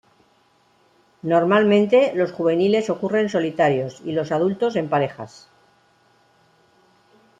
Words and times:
Normalmente 1.21 2.13
los 2.15 2.31
juveniles 2.31 2.89
ocurren 2.89 3.29
solitarios, 3.29 4.01
y 4.03 4.13
los 4.13 4.31
adultos 4.31 4.75
en 4.75 4.89
parejas. 4.89 5.47